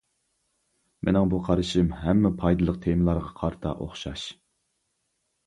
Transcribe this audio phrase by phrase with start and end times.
[1.09, 4.27] مىنىڭ بۇ قارىشىم ھەممە پايدىلىق تېمىلارغا قارىتا ئوخشاش.